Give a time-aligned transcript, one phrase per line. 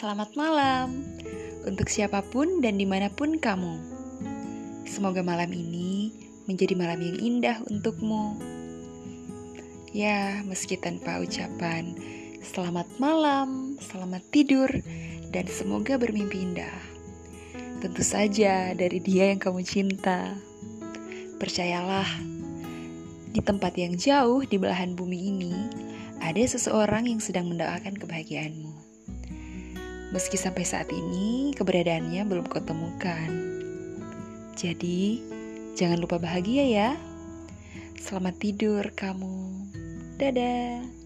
[0.00, 1.04] selamat malam
[1.68, 3.76] untuk siapa pun dan di mana pun kamu.
[4.88, 6.08] Semoga malam ini
[6.48, 8.40] menjadi malam yang indah untukmu.
[9.92, 11.92] Ya, meski tanpa ucapan,
[12.40, 14.72] selamat malam, selamat tidur,
[15.36, 16.80] dan semoga bermimpi indah.
[17.84, 20.32] Tentu saja dari dia yang kamu cinta.
[21.36, 22.08] Percayalah,
[23.36, 25.52] di tempat yang jauh di belahan bumi ini,
[26.24, 28.69] ada seseorang yang sedang mendoakan kebahagiaanmu.
[30.10, 33.30] Meski sampai saat ini keberadaannya belum kau temukan.
[34.58, 35.22] Jadi,
[35.78, 36.90] jangan lupa bahagia ya.
[37.94, 39.70] Selamat tidur kamu.
[40.18, 40.99] Dadah.